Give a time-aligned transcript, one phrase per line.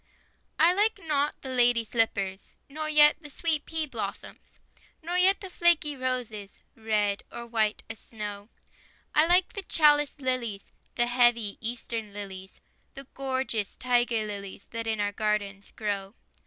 [0.57, 4.59] I like not lady slippers, Nor yet the sweet pea blossoms,
[5.03, 8.49] Nor yet the flaky roses, Red, or white as snow;
[9.13, 12.59] I like the chaliced lilies, The heavy Eastern lilies,
[12.95, 16.15] The gorgeous tiger lilies, That in our gardens grow.